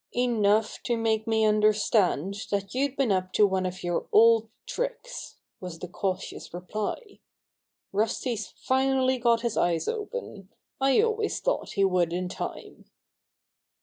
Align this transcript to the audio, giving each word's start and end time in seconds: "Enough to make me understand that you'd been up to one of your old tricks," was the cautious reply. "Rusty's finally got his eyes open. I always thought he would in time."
"Enough 0.17 0.81
to 0.85 0.97
make 0.97 1.27
me 1.27 1.45
understand 1.45 2.33
that 2.49 2.73
you'd 2.73 2.95
been 2.95 3.11
up 3.11 3.31
to 3.33 3.45
one 3.45 3.67
of 3.67 3.83
your 3.83 4.07
old 4.11 4.49
tricks," 4.65 5.35
was 5.59 5.77
the 5.77 5.87
cautious 5.87 6.51
reply. 6.55 7.19
"Rusty's 7.93 8.47
finally 8.47 9.19
got 9.19 9.41
his 9.41 9.57
eyes 9.57 9.87
open. 9.87 10.49
I 10.79 11.01
always 11.03 11.39
thought 11.39 11.73
he 11.73 11.85
would 11.85 12.13
in 12.13 12.29
time." 12.29 12.85